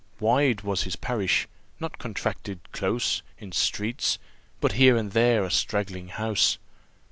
[0.19, 1.47] Wide was his parish,
[1.79, 4.17] not contracted close In streets
[4.59, 6.57] but here and there a straggling house.